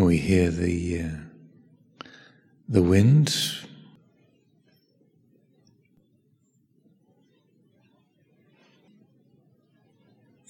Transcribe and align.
We 0.00 0.16
hear 0.16 0.50
the 0.50 1.02
uh, 1.02 2.06
the 2.68 2.82
wind. 2.82 3.34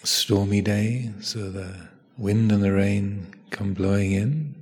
Stormy 0.03 0.61
day, 0.61 1.11
so 1.21 1.51
the 1.51 1.89
wind 2.17 2.53
and 2.53 2.63
the 2.63 2.73
rain 2.73 3.35
come 3.51 3.75
blowing 3.75 4.13
in. 4.13 4.55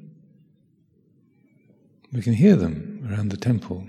We 2.13 2.23
can 2.23 2.33
hear 2.33 2.57
them 2.57 3.07
around 3.11 3.29
the 3.29 3.37
temple. 3.37 3.87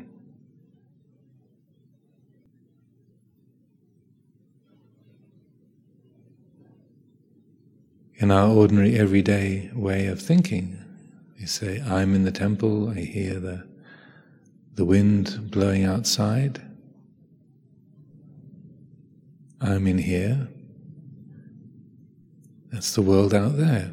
In 8.16 8.32
our 8.32 8.50
ordinary 8.50 8.96
everyday 8.96 9.72
way 9.74 10.08
of 10.08 10.22
thinking, 10.22 10.78
you 11.40 11.48
say, 11.48 11.82
I'm 11.82 12.14
in 12.16 12.26
the 12.26 12.32
temple, 12.32 12.90
I 12.90 13.00
hear 13.00 13.40
the, 13.40 13.66
the 14.76 14.84
wind 14.84 15.50
blowing 15.50 15.86
outside. 15.86 16.62
I'm 19.62 19.88
in 19.88 19.98
here. 19.98 20.50
That's 22.72 22.94
the 22.94 23.02
world 23.02 23.34
out 23.34 23.58
there. 23.58 23.90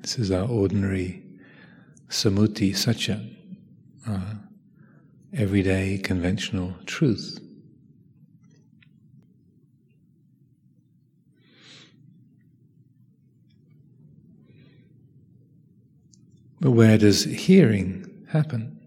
This 0.00 0.18
is 0.18 0.30
our 0.30 0.48
ordinary 0.48 1.22
samuti 2.08 2.76
satya, 2.76 3.24
our 4.06 4.38
everyday 5.32 5.96
conventional 5.96 6.74
truth. 6.84 7.38
But 16.62 16.70
where 16.70 16.96
does 16.96 17.24
hearing 17.24 18.08
happen? 18.28 18.78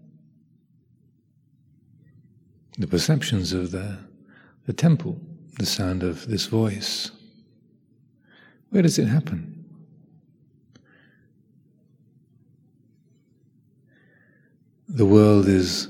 The 2.78 2.86
perceptions 2.86 3.52
of 3.52 3.70
the, 3.70 3.98
the 4.64 4.72
temple, 4.72 5.20
the 5.58 5.66
sound 5.66 6.02
of 6.02 6.26
this 6.26 6.46
voice. 6.46 7.10
Where 8.70 8.80
does 8.80 8.98
it 8.98 9.08
happen? 9.08 9.62
The 14.88 15.04
world 15.04 15.46
is 15.46 15.88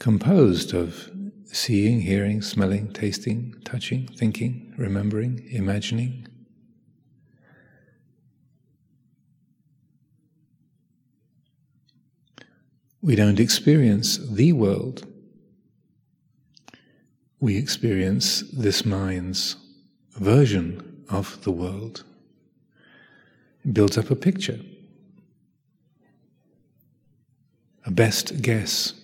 composed 0.00 0.74
of 0.74 1.10
seeing, 1.46 2.02
hearing, 2.02 2.42
smelling, 2.42 2.92
tasting, 2.92 3.54
touching, 3.64 4.06
thinking, 4.06 4.74
remembering, 4.76 5.48
imagining. 5.50 6.28
We 13.02 13.16
don't 13.16 13.40
experience 13.40 14.16
the 14.16 14.52
world. 14.52 15.04
We 17.40 17.56
experience 17.56 18.44
this 18.52 18.84
mind's 18.84 19.56
version 20.12 21.04
of 21.08 21.42
the 21.42 21.50
world. 21.50 22.04
It 23.64 23.74
builds 23.74 23.98
up 23.98 24.10
a 24.12 24.14
picture, 24.14 24.60
a 27.84 27.90
best 27.90 28.40
guess 28.40 28.94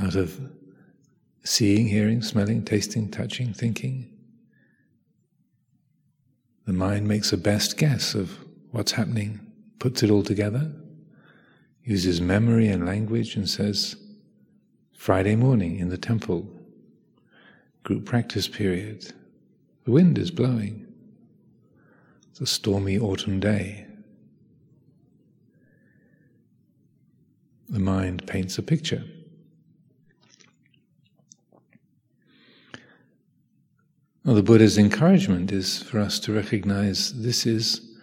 out 0.00 0.16
of 0.16 0.40
seeing, 1.44 1.86
hearing, 1.86 2.22
smelling, 2.22 2.64
tasting, 2.64 3.08
touching, 3.08 3.52
thinking. 3.52 4.10
The 6.66 6.72
mind 6.72 7.06
makes 7.06 7.32
a 7.32 7.36
best 7.36 7.76
guess 7.76 8.14
of 8.14 8.36
what's 8.72 8.92
happening, 8.92 9.38
puts 9.78 10.02
it 10.02 10.10
all 10.10 10.24
together, 10.24 10.72
uses 11.84 12.20
memory 12.20 12.68
and 12.68 12.86
language 12.86 13.36
and 13.36 13.48
says, 13.48 13.96
Friday 14.94 15.36
morning 15.36 15.78
in 15.78 15.90
the 15.90 15.98
temple, 15.98 16.48
group 17.82 18.06
practice 18.06 18.48
period, 18.48 19.12
the 19.84 19.90
wind 19.90 20.16
is 20.16 20.30
blowing. 20.30 20.86
It's 22.30 22.40
a 22.40 22.46
stormy 22.46 22.98
autumn 22.98 23.38
day. 23.38 23.86
The 27.68 27.78
mind 27.78 28.26
paints 28.26 28.56
a 28.56 28.62
picture. 28.62 29.04
Well, 34.24 34.34
the 34.34 34.42
Buddha's 34.42 34.78
encouragement 34.78 35.52
is 35.52 35.82
for 35.82 36.00
us 36.00 36.18
to 36.20 36.32
recognize 36.32 37.12
this 37.12 37.44
is 37.44 37.94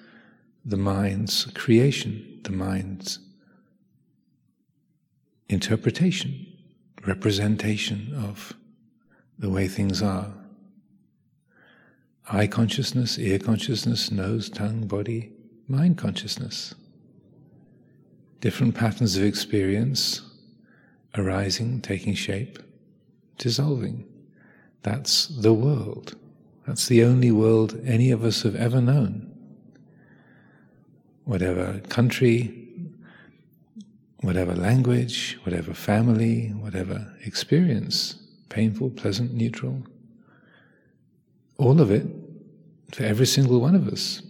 the 0.63 0.77
mind's 0.77 1.45
creation, 1.55 2.41
the 2.43 2.51
mind's 2.51 3.17
interpretation, 5.51 6.47
representation 7.05 8.13
of 8.15 8.53
the 9.37 9.49
way 9.49 9.67
things 9.67 10.01
are. 10.01 10.33
Eye 12.31 12.47
consciousness, 12.47 13.17
ear 13.17 13.39
consciousness, 13.39 14.11
nose, 14.11 14.49
tongue, 14.49 14.87
body, 14.87 15.31
mind 15.67 15.97
consciousness. 15.97 16.75
Different 18.39 18.75
patterns 18.75 19.17
of 19.17 19.23
experience 19.23 20.21
arising, 21.15 21.81
taking 21.81 22.13
shape, 22.13 22.59
dissolving. 23.37 24.05
That's 24.83 25.27
the 25.27 25.53
world. 25.53 26.15
That's 26.65 26.87
the 26.87 27.03
only 27.03 27.31
world 27.31 27.79
any 27.85 28.11
of 28.11 28.23
us 28.23 28.43
have 28.43 28.55
ever 28.55 28.81
known. 28.81 29.27
Whatever 31.25 31.79
country, 31.89 32.60
whatever 34.21 34.55
language, 34.55 35.37
whatever 35.43 35.73
family, 35.73 36.49
whatever 36.49 37.13
experience, 37.25 38.15
painful, 38.49 38.89
pleasant, 38.91 39.33
neutral, 39.33 39.83
all 41.57 41.81
of 41.81 41.91
it, 41.91 42.05
for 42.91 43.03
every 43.03 43.25
single 43.25 43.59
one 43.59 43.75
of 43.75 43.87
us, 43.87 44.21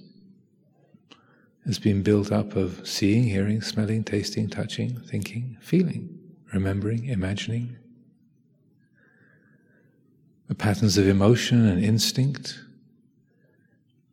has 1.65 1.77
been 1.77 2.01
built 2.01 2.31
up 2.31 2.55
of 2.55 2.85
seeing, 2.87 3.23
hearing, 3.23 3.61
smelling, 3.61 4.03
tasting, 4.03 4.49
touching, 4.49 4.99
thinking, 5.01 5.57
feeling, 5.61 6.19
remembering, 6.53 7.05
imagining. 7.05 7.75
The 10.47 10.55
patterns 10.55 10.97
of 10.97 11.07
emotion 11.07 11.65
and 11.67 11.83
instinct, 11.83 12.59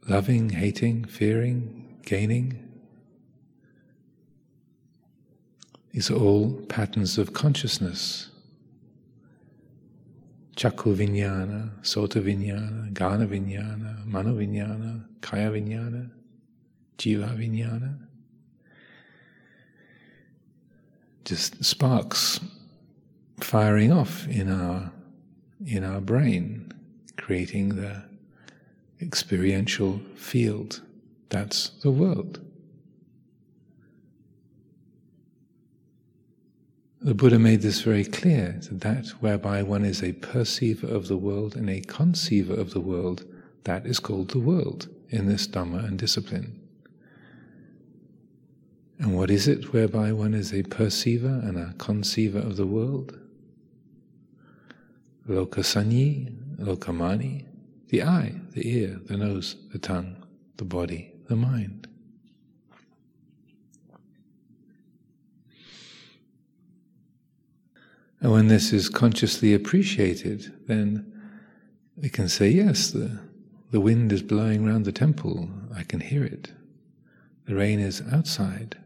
loving, 0.09 0.51
hating, 0.51 1.05
fearing, 1.07 1.99
gaining, 2.05 2.68
Are 5.99 6.15
all 6.15 6.53
patterns 6.69 7.19
of 7.19 7.33
consciousness. 7.33 8.31
Chakku 10.57 10.95
vinyana, 10.95 11.71
sota 11.83 12.23
vinyana, 12.23 12.93
gana 12.95 13.27
vinyana, 13.27 14.07
mano 14.07 14.35
vinyana, 14.35 15.05
kaya 15.21 15.51
vinyana, 15.51 16.09
jiva 16.99 17.37
vinyana. 17.37 17.99
Just 21.25 21.65
sparks 21.65 22.39
firing 23.41 23.93
off 23.93 24.27
in 24.29 24.51
our 24.51 24.93
in 25.67 25.83
our 25.83 26.01
brain, 26.01 26.73
creating 27.17 27.75
the 27.75 28.05
experiential 29.03 30.01
field. 30.15 30.81
That's 31.29 31.71
the 31.83 31.91
world. 31.91 32.48
The 37.01 37.15
Buddha 37.15 37.39
made 37.39 37.63
this 37.63 37.83
very 37.83 38.05
clear 38.05 38.59
that, 38.73 39.09
whereby 39.21 39.63
one 39.63 39.85
is 39.85 40.03
a 40.03 40.15
perceiver 40.15 40.89
of 40.89 41.07
the 41.07 41.17
world 41.17 41.55
and 41.55 41.71
a 41.71 41.81
conceiver 41.81 42.55
of 42.55 42.73
the 42.73 42.81
world, 42.81 43.25
that 43.65 43.87
is 43.87 44.01
called 44.01 44.31
the 44.31 44.41
world 44.41 44.89
in 45.09 45.27
this 45.27 45.47
Dhamma 45.47 45.87
and 45.87 45.97
discipline. 45.97 46.61
And 48.99 49.17
what 49.17 49.31
is 49.31 49.47
it 49.47 49.73
whereby 49.73 50.13
one 50.13 50.35
is 50.35 50.53
a 50.53 50.65
perceiver 50.65 51.41
and 51.45 51.57
a 51.57 51.73
conceiver 51.79 52.41
of 52.41 52.57
the 52.57 52.67
world? 52.67 53.17
Lokasanyi, 55.29 56.35
lokamani, 56.59 57.45
the 57.89 58.03
eye, 58.03 58.35
the 58.55 58.69
ear, 58.69 59.01
the 59.05 59.17
nose, 59.17 59.55
the 59.73 59.79
tongue, 59.79 60.17
the 60.57 60.65
body, 60.65 61.13
the 61.29 61.37
mind. 61.37 61.87
And 68.21 68.33
when 68.33 68.49
this 68.49 68.73
is 68.73 68.89
consciously 68.89 69.55
appreciated, 69.55 70.53
then 70.67 71.13
we 71.97 72.09
can 72.09 72.29
say, 72.29 72.49
yes, 72.49 72.91
the, 72.91 73.21
the 73.71 73.81
wind 73.81 74.13
is 74.13 74.23
blowing 74.23 74.65
round 74.65 74.85
the 74.85 74.93
temple, 74.93 75.49
I 75.75 75.85
can 75.85 76.01
hear 76.01 76.25
it. 76.25 76.53
The 77.47 77.55
rain 77.55 77.81
is 77.81 78.03
outside. 78.13 78.77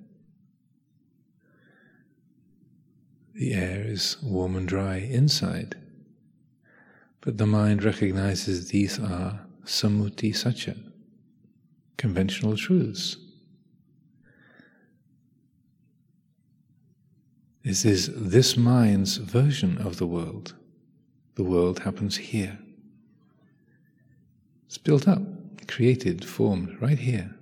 The 3.34 3.55
air 3.55 3.82
is 3.84 4.19
warm 4.23 4.56
and 4.56 4.69
dry 4.69 4.96
inside. 4.96 5.76
But 7.23 7.38
the 7.38 7.46
mind 7.46 7.82
recognizes 7.82 8.69
these 8.69 8.99
are 8.99 9.40
samuti 9.64 10.35
satya. 10.35 10.76
conventional 11.96 12.56
truths. 12.56 13.17
This 17.64 17.85
is 17.85 18.11
this 18.14 18.56
mind's 18.56 19.19
version 19.19 19.79
of 19.79 19.99
the 19.99 20.06
world. 20.06 20.55
The 21.37 21.44
world 21.44 21.81
happens 21.81 22.17
here. 22.17 22.59
It's 24.67 24.79
built 24.79 25.06
up, 25.06 25.23
created, 25.69 26.25
formed 26.25 26.81
right 26.81 26.99
here. 26.99 27.35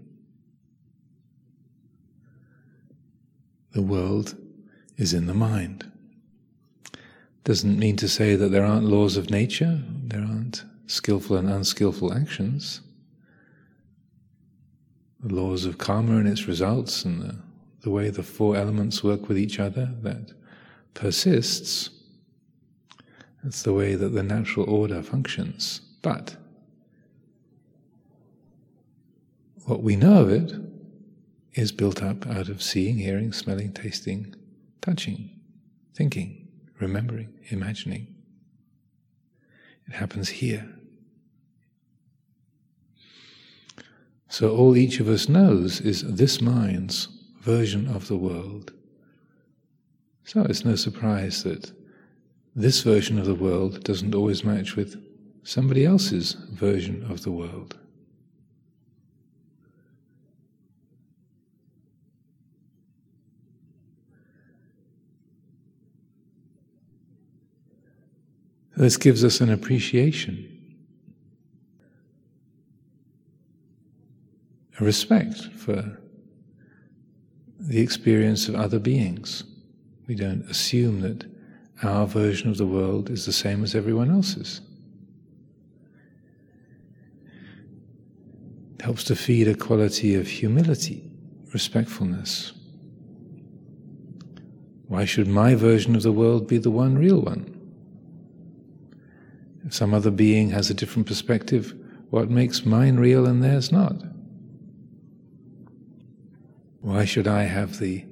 The 3.72 3.82
world 3.82 4.36
is 4.96 5.14
in 5.14 5.26
the 5.26 5.34
mind. 5.34 5.90
Doesn't 7.44 7.78
mean 7.78 7.96
to 7.96 8.08
say 8.08 8.36
that 8.36 8.50
there 8.50 8.64
aren't 8.64 8.84
laws 8.84 9.16
of 9.16 9.30
nature, 9.30 9.80
there 10.04 10.20
aren't 10.20 10.64
skillful 10.86 11.36
and 11.36 11.48
unskillful 11.48 12.12
actions. 12.12 12.82
The 15.20 15.34
laws 15.34 15.64
of 15.64 15.78
karma 15.78 16.16
and 16.16 16.28
its 16.28 16.46
results, 16.46 17.04
and 17.04 17.22
the, 17.22 17.36
the 17.82 17.90
way 17.90 18.10
the 18.10 18.22
four 18.22 18.56
elements 18.56 19.02
work 19.02 19.28
with 19.28 19.38
each 19.38 19.58
other, 19.58 19.90
that 20.02 20.32
persists. 20.94 21.90
That's 23.42 23.62
the 23.62 23.72
way 23.72 23.94
that 23.94 24.10
the 24.10 24.22
natural 24.22 24.68
order 24.68 25.02
functions. 25.02 25.80
But 26.02 26.36
what 29.64 29.82
we 29.82 29.96
know 29.96 30.22
of 30.22 30.30
it 30.30 30.52
is 31.54 31.72
built 31.72 32.02
up 32.02 32.26
out 32.26 32.48
of 32.48 32.62
seeing, 32.62 32.98
hearing, 32.98 33.32
smelling, 33.32 33.72
tasting, 33.72 34.34
touching, 34.80 35.30
thinking, 35.94 36.48
remembering, 36.78 37.32
imagining. 37.48 38.14
It 39.86 39.94
happens 39.94 40.28
here. 40.28 40.68
So 44.28 44.54
all 44.54 44.76
each 44.76 45.00
of 45.00 45.08
us 45.08 45.28
knows 45.28 45.80
is 45.80 46.02
this 46.02 46.40
mind's 46.40 47.08
version 47.50 47.88
of 47.88 48.06
the 48.06 48.16
world. 48.16 48.72
So 50.22 50.42
it's 50.42 50.64
no 50.64 50.76
surprise 50.76 51.42
that 51.42 51.72
this 52.54 52.82
version 52.82 53.18
of 53.18 53.26
the 53.26 53.34
world 53.34 53.82
doesn't 53.82 54.14
always 54.14 54.44
match 54.44 54.76
with 54.76 54.94
somebody 55.42 55.84
else's 55.84 56.34
version 56.52 57.04
of 57.10 57.24
the 57.24 57.32
world. 57.32 57.76
This 68.76 68.96
gives 68.96 69.24
us 69.24 69.40
an 69.40 69.50
appreciation, 69.50 70.36
a 74.78 74.84
respect 74.84 75.36
for 75.56 76.00
the 77.60 77.80
experience 77.80 78.48
of 78.48 78.54
other 78.54 78.78
beings. 78.78 79.44
We 80.06 80.14
don't 80.14 80.48
assume 80.50 81.02
that 81.02 81.24
our 81.82 82.06
version 82.06 82.50
of 82.50 82.56
the 82.56 82.66
world 82.66 83.10
is 83.10 83.26
the 83.26 83.32
same 83.32 83.62
as 83.62 83.74
everyone 83.74 84.10
else's. 84.10 84.60
It 88.74 88.82
helps 88.82 89.04
to 89.04 89.16
feed 89.16 89.46
a 89.46 89.54
quality 89.54 90.14
of 90.14 90.26
humility, 90.26 91.10
respectfulness. 91.52 92.52
Why 94.88 95.04
should 95.04 95.28
my 95.28 95.54
version 95.54 95.94
of 95.94 96.02
the 96.02 96.12
world 96.12 96.48
be 96.48 96.58
the 96.58 96.70
one 96.70 96.96
real 96.96 97.20
one? 97.20 97.56
If 99.66 99.74
some 99.74 99.94
other 99.94 100.10
being 100.10 100.50
has 100.50 100.70
a 100.70 100.74
different 100.74 101.06
perspective, 101.06 101.74
what 102.08 102.30
makes 102.30 102.64
mine 102.64 102.96
real 102.96 103.26
and 103.26 103.42
theirs 103.42 103.70
not? 103.70 104.02
Why 106.80 107.04
should 107.04 107.28
I 107.28 107.42
have 107.42 107.78
the 107.78 108.04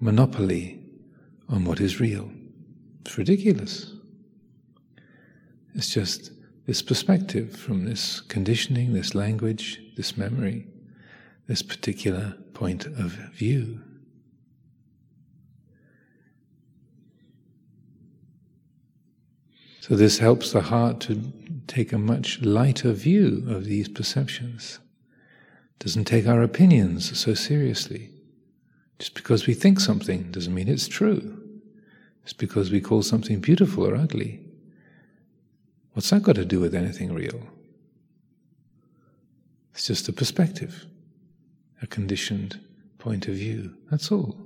monopoly 0.00 0.80
on 1.48 1.64
what 1.64 1.80
is 1.80 2.00
real? 2.00 2.30
It's 3.02 3.18
ridiculous. 3.18 3.92
It's 5.74 5.90
just 5.90 6.30
this 6.66 6.80
perspective 6.80 7.54
from 7.54 7.84
this 7.84 8.20
conditioning, 8.20 8.94
this 8.94 9.14
language, 9.14 9.80
this 9.96 10.16
memory, 10.16 10.66
this 11.46 11.62
particular 11.62 12.34
point 12.54 12.86
of 12.86 13.12
view. 13.34 13.80
So, 19.80 19.96
this 19.96 20.18
helps 20.18 20.52
the 20.52 20.62
heart 20.62 21.00
to 21.00 21.20
take 21.66 21.92
a 21.92 21.98
much 21.98 22.40
lighter 22.40 22.92
view 22.92 23.44
of 23.50 23.66
these 23.66 23.86
perceptions. 23.86 24.78
Doesn't 25.78 26.06
take 26.06 26.26
our 26.26 26.42
opinions 26.42 27.18
so 27.18 27.34
seriously. 27.34 28.13
Just 28.98 29.14
because 29.14 29.46
we 29.46 29.54
think 29.54 29.80
something 29.80 30.30
doesn't 30.30 30.54
mean 30.54 30.68
it's 30.68 30.88
true. 30.88 31.40
Just 32.24 32.38
because 32.38 32.70
we 32.70 32.80
call 32.80 33.02
something 33.02 33.40
beautiful 33.40 33.86
or 33.86 33.96
ugly. 33.96 34.40
What's 35.92 36.10
that 36.10 36.22
got 36.22 36.36
to 36.36 36.44
do 36.44 36.60
with 36.60 36.74
anything 36.74 37.12
real? 37.12 37.40
It's 39.72 39.86
just 39.86 40.08
a 40.08 40.12
perspective, 40.12 40.86
a 41.82 41.86
conditioned 41.86 42.60
point 42.98 43.28
of 43.28 43.34
view. 43.34 43.74
That's 43.90 44.10
all. 44.10 44.36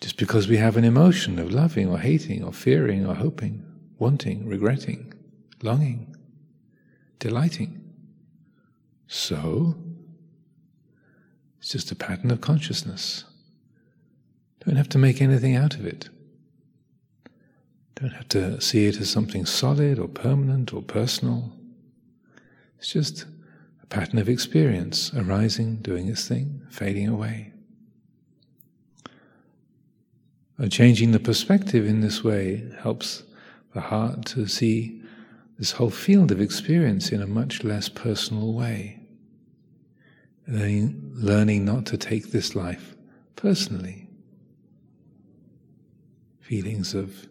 Just 0.00 0.16
because 0.16 0.48
we 0.48 0.56
have 0.56 0.76
an 0.76 0.84
emotion 0.84 1.38
of 1.38 1.52
loving 1.52 1.88
or 1.88 1.98
hating 1.98 2.42
or 2.42 2.52
fearing 2.52 3.04
or 3.04 3.14
hoping, 3.14 3.64
wanting, 3.98 4.46
regretting, 4.46 5.12
longing, 5.62 6.16
delighting. 7.18 7.76
So, 9.06 9.76
it's 11.60 11.70
just 11.70 11.92
a 11.92 11.94
pattern 11.94 12.30
of 12.30 12.40
consciousness. 12.40 13.24
Don't 14.64 14.76
have 14.76 14.88
to 14.90 14.98
make 14.98 15.22
anything 15.22 15.56
out 15.56 15.74
of 15.74 15.86
it. 15.86 16.08
Don't 17.94 18.12
have 18.12 18.28
to 18.28 18.60
see 18.60 18.86
it 18.86 18.98
as 18.98 19.10
something 19.10 19.44
solid 19.44 19.98
or 19.98 20.08
permanent 20.08 20.72
or 20.72 20.82
personal. 20.82 21.52
It's 22.78 22.90
just 22.90 23.26
a 23.82 23.86
pattern 23.86 24.18
of 24.18 24.28
experience 24.28 25.12
arising, 25.14 25.76
doing 25.76 26.08
its 26.08 26.26
thing, 26.26 26.62
fading 26.70 27.08
away. 27.08 27.52
And 30.56 30.72
changing 30.72 31.12
the 31.12 31.20
perspective 31.20 31.86
in 31.86 32.00
this 32.00 32.24
way 32.24 32.70
helps 32.80 33.22
the 33.74 33.80
heart 33.80 34.24
to 34.26 34.46
see 34.46 35.02
this 35.58 35.72
whole 35.72 35.90
field 35.90 36.32
of 36.32 36.40
experience 36.40 37.12
in 37.12 37.20
a 37.20 37.26
much 37.26 37.64
less 37.64 37.90
personal 37.90 38.54
way. 38.54 38.99
Learning, 40.50 41.64
not 41.64 41.86
to 41.86 41.96
take 41.96 42.32
this 42.32 42.56
life 42.56 42.96
personally. 43.36 44.08
Feelings 46.40 46.92
of 46.92 47.28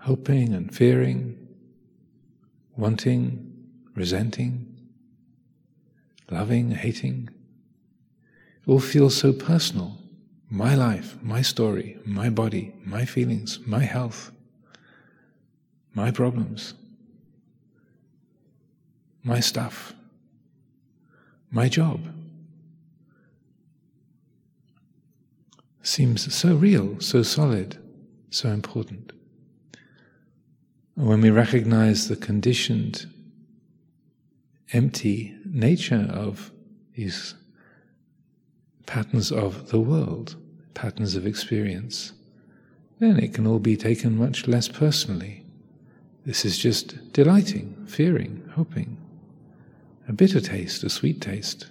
hoping 0.00 0.52
and 0.52 0.74
fearing, 0.74 1.38
wanting, 2.76 3.50
resenting, 3.94 4.76
loving, 6.30 6.72
hating, 6.72 7.30
it 8.66 8.70
all 8.70 8.80
feel 8.80 9.08
so 9.08 9.32
personal 9.32 9.98
my 10.50 10.74
life, 10.74 11.16
my 11.22 11.40
story, 11.40 11.98
my 12.04 12.28
body, 12.28 12.74
my 12.84 13.04
feelings, 13.04 13.58
my 13.66 13.82
health, 13.82 14.30
my 15.94 16.10
problems, 16.10 16.74
my 19.22 19.40
stuff, 19.40 19.94
my 21.54 21.68
job. 21.68 22.00
Seems 25.82 26.34
so 26.34 26.56
real, 26.56 26.98
so 27.00 27.22
solid, 27.22 27.78
so 28.30 28.48
important. 28.48 29.12
And 30.96 31.06
when 31.06 31.20
we 31.20 31.30
recognize 31.30 32.08
the 32.08 32.16
conditioned, 32.16 33.06
empty 34.72 35.36
nature 35.44 36.08
of 36.12 36.50
these 36.96 37.34
patterns 38.86 39.30
of 39.30 39.68
the 39.68 39.80
world, 39.80 40.34
patterns 40.74 41.14
of 41.14 41.24
experience, 41.24 42.12
then 42.98 43.18
it 43.18 43.32
can 43.32 43.46
all 43.46 43.60
be 43.60 43.76
taken 43.76 44.18
much 44.18 44.48
less 44.48 44.66
personally. 44.66 45.44
This 46.26 46.44
is 46.44 46.58
just 46.58 47.12
delighting, 47.12 47.86
fearing, 47.86 48.48
hoping. 48.54 49.03
A 50.06 50.12
bitter 50.12 50.40
taste, 50.40 50.84
a 50.84 50.90
sweet 50.90 51.20
taste. 51.20 51.66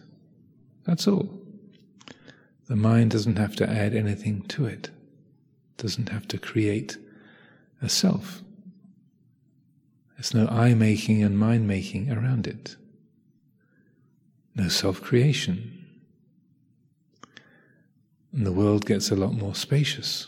That's 0.86 1.08
all. 1.08 1.30
The 2.68 2.76
mind 2.76 3.12
doesn't 3.12 3.38
have 3.38 3.56
to 3.58 3.70
add 3.70 3.94
anything 3.94 4.42
to 4.50 4.66
it, 4.66 4.90
doesn't 5.78 6.10
have 6.10 6.28
to 6.30 6.38
create 6.38 6.98
a 7.82 7.90
self. 7.90 8.42
There's 10.16 10.34
no 10.34 10.48
I 10.48 10.74
making 10.74 11.22
and 11.22 11.38
mind 11.38 11.68
making 11.68 12.12
around 12.12 12.48
it. 12.48 12.76
No 14.56 14.68
self 14.70 15.02
creation, 15.02 15.86
and 18.32 18.46
the 18.46 18.52
world 18.52 18.86
gets 18.86 19.12
a 19.12 19.16
lot 19.16 19.34
more 19.34 19.56
spacious, 19.56 20.28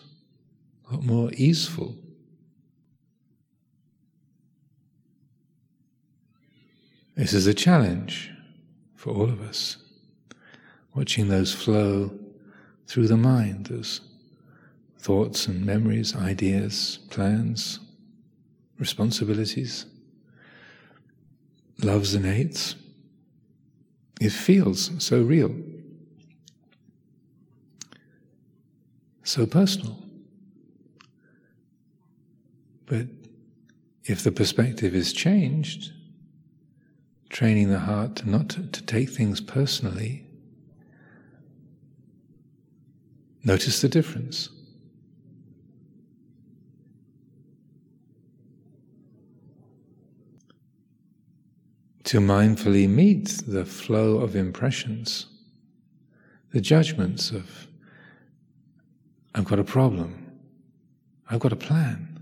a 0.90 0.96
lot 0.96 1.04
more 1.04 1.32
easeful. 1.34 1.96
This 7.16 7.34
is 7.34 7.48
a 7.48 7.54
challenge 7.54 8.30
for 8.96 9.12
all 9.12 9.30
of 9.30 9.42
us. 9.42 9.78
Watching 10.94 11.30
those 11.30 11.54
flow 11.54 12.12
through 12.88 13.08
the 13.08 13.16
mind, 13.16 13.68
those 13.68 14.02
thoughts 15.00 15.48
and 15.48 15.66
memories, 15.66 16.14
ideas, 16.14 17.00
plans, 17.10 17.80
responsibilities, 18.80 19.86
loves 21.82 22.14
and 22.16 22.26
hates. 22.26 22.76
It 24.20 24.32
feels 24.32 24.92
so 24.98 25.22
real, 25.22 25.56
so 29.24 29.46
personal. 29.46 29.98
But 32.86 33.08
if 34.04 34.24
the 34.24 34.32
perspective 34.32 34.94
is 34.94 35.14
changed, 35.14 35.94
training 37.36 37.70
the 37.70 37.80
heart 37.80 38.16
to 38.16 38.30
not 38.30 38.48
to, 38.48 38.66
to 38.68 38.82
take 38.84 39.10
things 39.10 39.42
personally, 39.42 40.26
notice 43.44 43.82
the 43.82 43.90
difference. 43.90 44.50
to 52.06 52.20
mindfully 52.20 52.88
meet 52.88 53.42
the 53.48 53.66
flow 53.66 54.20
of 54.20 54.36
impressions, 54.36 55.26
the 56.54 56.62
judgments 56.62 57.32
of, 57.32 57.68
I've 59.34 59.46
got 59.46 59.58
a 59.58 59.64
problem, 59.64 60.32
I've 61.28 61.40
got 61.40 61.52
a 61.52 61.56
plan, 61.56 62.20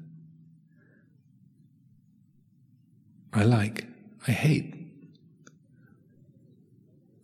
I 3.34 3.44
like, 3.44 3.86
I 4.26 4.32
hate, 4.32 4.73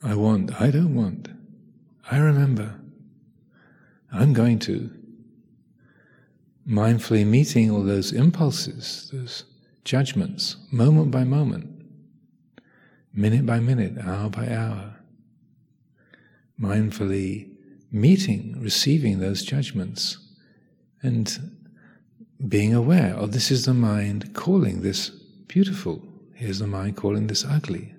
I 0.03 0.15
want, 0.15 0.61
I 0.61 0.71
don't 0.71 0.95
want, 0.95 1.27
I 2.09 2.17
remember, 2.17 2.79
I'm 4.11 4.33
going 4.33 4.59
to. 4.59 4.91
Mindfully 6.67 7.25
meeting 7.25 7.71
all 7.71 7.83
those 7.83 8.11
impulses, 8.11 9.09
those 9.11 9.43
judgments, 9.83 10.57
moment 10.71 11.11
by 11.11 11.23
moment 11.23 11.79
minute 13.13 13.45
by 13.45 13.59
minute, 13.59 13.97
hour 14.05 14.29
by 14.29 14.47
hour, 14.47 14.95
mindfully 16.59 17.49
meeting, 17.91 18.55
receiving 18.61 19.19
those 19.19 19.43
judgments, 19.43 20.17
and 21.01 21.51
being 22.47 22.73
aware, 22.73 23.15
oh, 23.17 23.25
this 23.25 23.51
is 23.51 23.65
the 23.65 23.73
mind 23.73 24.33
calling 24.33 24.81
this 24.81 25.09
beautiful, 25.47 26.01
here's 26.33 26.59
the 26.59 26.67
mind 26.67 26.95
calling 26.95 27.27
this 27.27 27.43
ugly, 27.43 27.93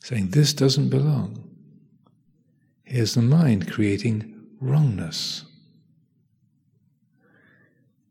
saying 0.00 0.30
this 0.30 0.52
doesn't 0.52 0.88
belong. 0.88 1.48
Here's 2.84 3.14
the 3.14 3.22
mind 3.22 3.70
creating 3.70 4.46
wrongness. 4.60 5.44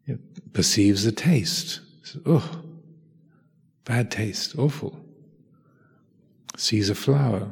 It 0.06 0.54
perceives 0.54 1.04
the 1.04 1.12
taste. 1.12 1.82
Oh, 2.26 2.64
bad 3.84 4.10
taste, 4.10 4.58
awful 4.58 5.06
sees 6.60 6.90
a 6.90 6.96
flower, 6.96 7.50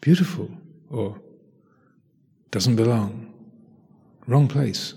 beautiful, 0.00 0.50
or 0.90 1.20
doesn't 2.50 2.76
belong, 2.76 3.32
wrong 4.26 4.48
place. 4.48 4.94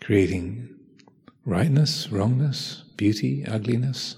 Creating 0.00 0.68
rightness, 1.44 2.10
wrongness, 2.10 2.82
beauty, 3.00 3.42
ugliness. 3.46 4.16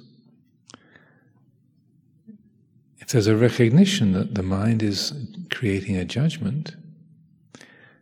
If 2.98 3.06
there's 3.12 3.28
a 3.28 3.36
recognition 3.36 4.10
that 4.14 4.34
the 4.34 4.42
mind 4.42 4.82
is 4.82 5.12
creating 5.52 5.96
a 5.96 6.04
judgment, 6.04 6.74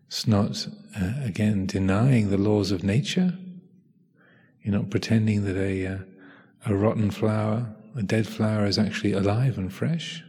it's 0.07 0.27
not, 0.27 0.67
uh, 0.99 1.13
again, 1.23 1.67
denying 1.67 2.31
the 2.31 2.39
laws 2.39 2.71
of 2.71 2.83
nature. 2.83 3.35
You're 4.63 4.75
not 4.75 4.89
pretending 4.89 5.45
that 5.45 5.59
a, 5.59 5.87
uh, 5.87 5.99
a 6.65 6.75
rotten 6.75 7.11
flower, 7.11 7.67
a 7.95 8.03
dead 8.03 8.27
flower 8.27 8.65
is 8.65 8.79
actually 8.79 9.13
alive 9.13 9.59
and 9.59 9.71
fresh. 9.71 10.25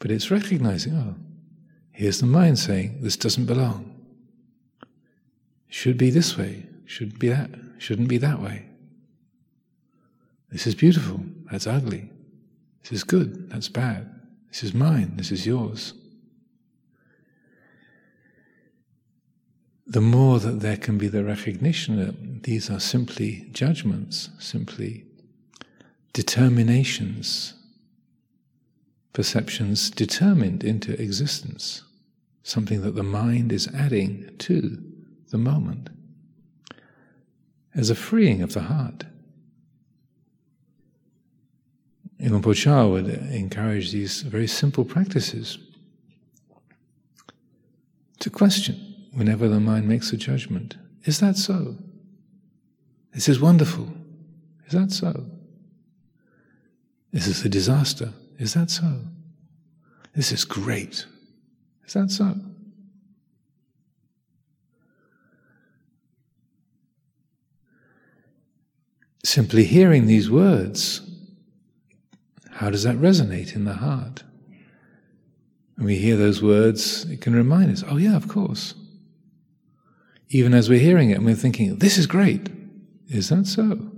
But 0.00 0.10
it's 0.10 0.32
recognizing, 0.32 0.96
oh, 0.96 1.14
here's 1.92 2.18
the 2.18 2.26
mind 2.26 2.58
saying, 2.58 3.02
this 3.02 3.16
doesn't 3.16 3.46
belong. 3.46 3.94
Should 5.68 5.96
be 5.96 6.10
this 6.10 6.36
way, 6.36 6.66
should 6.86 7.20
be 7.20 7.28
that, 7.28 7.50
shouldn't 7.78 8.08
be 8.08 8.18
that 8.18 8.40
way. 8.40 8.66
This 10.50 10.66
is 10.66 10.74
beautiful, 10.74 11.20
that's 11.50 11.66
ugly. 11.66 12.10
This 12.82 12.92
is 12.92 13.04
good, 13.04 13.50
that's 13.50 13.68
bad. 13.68 14.08
This 14.48 14.62
is 14.62 14.74
mine, 14.74 15.12
this 15.16 15.30
is 15.30 15.46
yours. 15.46 15.94
the 19.88 20.00
more 20.02 20.38
that 20.38 20.60
there 20.60 20.76
can 20.76 20.98
be 20.98 21.08
the 21.08 21.24
recognition 21.24 21.96
that 21.96 22.42
these 22.42 22.70
are 22.70 22.78
simply 22.78 23.48
judgments, 23.52 24.28
simply 24.38 25.06
determinations, 26.12 27.54
perceptions 29.14 29.90
determined 29.90 30.62
into 30.62 31.00
existence, 31.00 31.84
something 32.42 32.82
that 32.82 32.96
the 32.96 33.02
mind 33.02 33.50
is 33.50 33.66
adding 33.74 34.28
to 34.38 34.78
the 35.30 35.38
moment, 35.38 35.88
as 37.78 37.90
a 37.90 37.94
freeing 37.94 38.42
of 38.42 38.54
the 38.54 38.62
heart. 38.62 39.04
Luang 42.20 42.42
Por 42.42 42.54
Chah 42.54 42.88
would 42.88 43.08
encourage 43.08 43.92
these 43.92 44.22
very 44.22 44.48
simple 44.48 44.84
practices 44.84 45.58
to 48.18 48.28
question 48.28 48.74
whenever 49.12 49.48
the 49.48 49.60
mind 49.60 49.88
makes 49.88 50.12
a 50.12 50.16
judgment. 50.16 50.76
Is 51.04 51.20
that 51.20 51.36
so? 51.36 51.76
This 53.14 53.28
is 53.28 53.40
wonderful. 53.40 53.88
Is 54.66 54.72
that 54.72 54.90
so? 54.90 55.26
This 57.12 57.28
is 57.28 57.44
a 57.44 57.48
disaster. 57.48 58.12
Is 58.38 58.54
that 58.54 58.70
so? 58.70 59.02
This 60.16 60.32
is 60.32 60.44
great. 60.44 61.06
Is 61.86 61.92
that 61.92 62.10
so? 62.10 62.34
Simply 69.24 69.64
hearing 69.64 70.06
these 70.06 70.30
words, 70.30 71.00
how 72.52 72.70
does 72.70 72.84
that 72.84 72.96
resonate 72.96 73.54
in 73.54 73.64
the 73.64 73.74
heart? 73.74 74.22
When 75.76 75.86
we 75.86 75.98
hear 75.98 76.16
those 76.16 76.42
words, 76.42 77.04
it 77.04 77.20
can 77.20 77.34
remind 77.34 77.70
us, 77.70 77.84
oh, 77.86 77.96
yeah, 77.96 78.16
of 78.16 78.28
course 78.28 78.74
even 80.30 80.54
as 80.54 80.68
we're 80.68 80.78
hearing 80.78 81.10
it 81.10 81.14
and 81.14 81.26
we're 81.26 81.34
thinking, 81.34 81.76
this 81.76 81.96
is 81.96 82.06
great. 82.06 82.48
Is 83.08 83.30
that 83.30 83.46
so? 83.46 83.90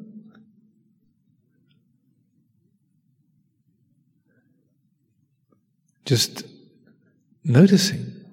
Just 6.05 6.45
noticing 7.45 8.25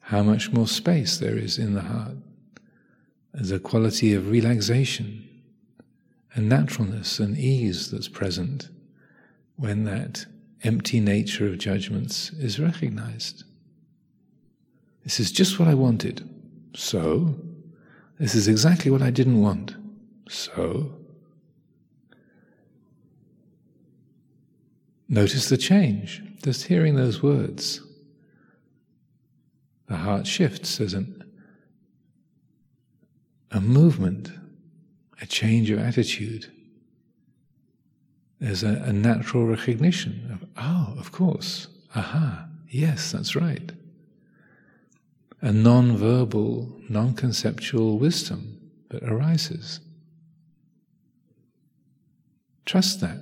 how 0.00 0.22
much 0.22 0.52
more 0.52 0.66
space 0.66 1.18
there 1.18 1.36
is 1.36 1.58
in 1.58 1.74
the 1.74 1.82
heart. 1.82 2.16
There's 3.32 3.50
a 3.50 3.58
quality 3.58 4.14
of 4.14 4.28
relaxation 4.28 5.28
and 6.34 6.48
naturalness 6.48 7.18
and 7.18 7.36
ease 7.36 7.90
that's 7.90 8.08
present 8.08 8.68
when 9.56 9.84
that 9.84 10.26
empty 10.62 11.00
nature 11.00 11.46
of 11.46 11.58
judgments 11.58 12.30
is 12.32 12.58
recognized. 12.58 13.44
This 15.04 15.18
is 15.18 15.32
just 15.32 15.58
what 15.58 15.68
I 15.68 15.74
wanted. 15.74 16.28
So, 16.74 17.34
this 18.18 18.34
is 18.34 18.48
exactly 18.48 18.90
what 18.90 19.02
I 19.02 19.10
didn't 19.10 19.40
want. 19.40 19.74
So, 20.28 20.92
notice 25.08 25.48
the 25.48 25.56
change. 25.56 26.22
Just 26.42 26.66
hearing 26.66 26.96
those 26.96 27.22
words, 27.22 27.80
the 29.86 29.96
heart 29.96 30.26
shifts. 30.26 30.78
There's 30.78 30.94
an, 30.94 31.24
a 33.50 33.60
movement, 33.60 34.30
a 35.22 35.26
change 35.26 35.70
of 35.70 35.78
attitude. 35.78 36.52
There's 38.40 38.62
a, 38.62 38.82
a 38.84 38.92
natural 38.92 39.46
recognition 39.46 40.28
of, 40.32 40.48
oh, 40.58 40.94
of 40.98 41.12
course, 41.12 41.68
aha, 41.94 42.48
yes, 42.68 43.12
that's 43.12 43.34
right 43.34 43.72
a 45.42 45.52
non 45.52 45.96
verbal, 45.96 46.72
non 46.88 47.14
conceptual 47.14 47.98
wisdom 47.98 48.60
that 48.90 49.02
arises. 49.02 49.80
Trust 52.64 53.00
that. 53.00 53.18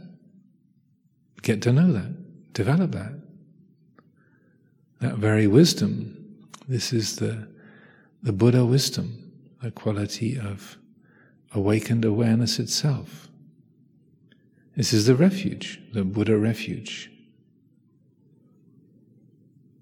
Get 1.42 1.62
to 1.62 1.73
know 1.73 1.90
that. 1.92 2.52
Develop 2.52 2.92
that. 2.92 3.14
That 5.00 5.14
very 5.14 5.47
wisdom, 5.47 6.47
this 6.69 6.92
is 6.92 7.16
the, 7.16 7.49
the 8.23 8.35
Buddha 8.35 8.66
wisdom, 8.66 9.33
the 9.62 9.71
quality 9.71 10.38
of 10.38 10.76
awakened 11.52 12.04
awareness 12.04 12.59
itself. 12.59 13.28
This 14.76 14.92
is 14.92 15.07
the 15.07 15.14
refuge, 15.14 15.80
the 15.92 16.04
Buddha 16.04 16.38
refuge. 16.38 17.11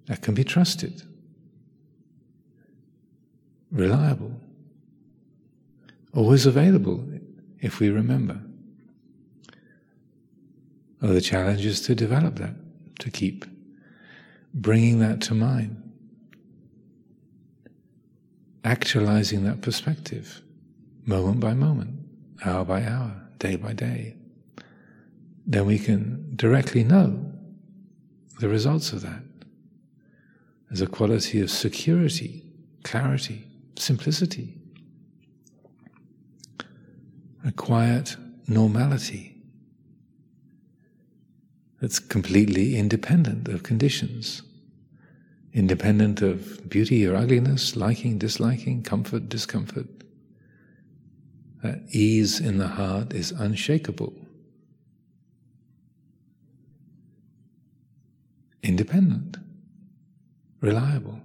That 0.06 0.22
can 0.22 0.34
be 0.34 0.44
trusted, 0.44 1.02
reliable, 3.70 4.32
always 6.14 6.46
available 6.46 7.06
if 7.60 7.78
we 7.78 7.90
remember. 7.90 8.40
Well, 11.02 11.12
the 11.12 11.20
challenge 11.20 11.64
is 11.64 11.82
to 11.82 11.94
develop 11.94 12.36
that, 12.36 12.54
to 13.00 13.10
keep 13.10 13.44
bringing 14.54 14.98
that 15.00 15.20
to 15.22 15.34
mind, 15.34 15.92
actualizing 18.64 19.44
that 19.44 19.60
perspective 19.60 20.42
moment 21.08 21.40
by 21.40 21.54
moment, 21.54 21.98
hour 22.44 22.64
by 22.64 22.84
hour, 22.84 23.28
day 23.38 23.56
by 23.56 23.72
day. 23.72 24.14
Then 25.46 25.64
we 25.64 25.78
can 25.78 26.36
directly 26.36 26.84
know 26.84 27.32
the 28.40 28.48
results 28.48 28.92
of 28.92 29.00
that. 29.00 29.22
There's 30.68 30.82
a 30.82 30.86
quality 30.86 31.40
of 31.40 31.50
security, 31.50 32.44
clarity, 32.84 33.46
simplicity, 33.76 34.58
a 37.44 37.52
quiet 37.52 38.16
normality 38.46 39.40
that's 41.80 41.98
completely 41.98 42.76
independent 42.76 43.48
of 43.48 43.62
conditions, 43.62 44.42
independent 45.54 46.20
of 46.20 46.68
beauty 46.68 47.06
or 47.06 47.16
ugliness, 47.16 47.76
liking, 47.76 48.18
disliking, 48.18 48.82
comfort, 48.82 49.30
discomfort. 49.30 49.86
That 51.62 51.82
ease 51.90 52.40
in 52.40 52.58
the 52.58 52.68
heart 52.68 53.12
is 53.12 53.32
unshakable, 53.32 54.14
independent, 58.62 59.36
reliable. 60.60 61.20